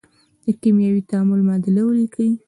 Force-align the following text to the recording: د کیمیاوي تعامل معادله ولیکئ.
د 0.43 0.45
کیمیاوي 0.61 1.01
تعامل 1.09 1.39
معادله 1.47 1.81
ولیکئ. 1.85 2.29